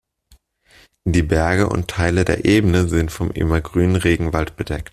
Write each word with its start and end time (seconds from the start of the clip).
Die 1.03 1.21
Berge 1.21 1.69
und 1.69 1.87
Teile 1.87 2.25
der 2.25 2.43
Ebene 2.45 2.87
sind 2.87 3.11
von 3.11 3.29
immergrünem 3.29 3.97
Regenwald 3.97 4.55
bedeckt. 4.57 4.89